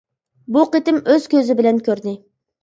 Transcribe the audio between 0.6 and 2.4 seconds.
قېتىم ئۆز كۆزى بىلەن كۆردى.